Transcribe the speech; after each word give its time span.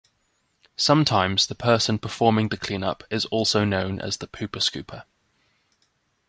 Sometimes, 0.77 1.45
the 1.45 1.53
person 1.53 1.99
performing 1.99 2.49
the 2.49 2.57
cleanup 2.57 3.03
is 3.11 3.25
also 3.25 3.63
known 3.63 4.01
as 4.01 4.17
the 4.17 4.25
pooper-scooper. 4.25 5.03